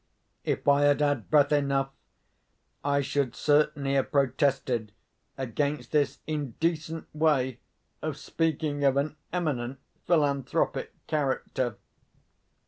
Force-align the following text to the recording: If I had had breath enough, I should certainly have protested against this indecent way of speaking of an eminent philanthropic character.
If 0.43 0.67
I 0.67 0.85
had 0.85 0.99
had 0.99 1.29
breath 1.29 1.51
enough, 1.51 1.91
I 2.83 3.01
should 3.01 3.35
certainly 3.35 3.93
have 3.93 4.11
protested 4.11 4.93
against 5.37 5.91
this 5.91 6.21
indecent 6.25 7.05
way 7.13 7.59
of 8.01 8.17
speaking 8.17 8.83
of 8.83 8.97
an 8.97 9.15
eminent 9.31 9.77
philanthropic 10.07 10.91
character. 11.05 11.75